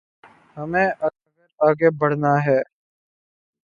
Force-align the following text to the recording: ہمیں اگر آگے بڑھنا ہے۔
ہمیں 0.57 0.87
اگر 1.05 1.29
آگے 1.59 1.89
بڑھنا 1.99 2.33
ہے۔ 2.45 2.59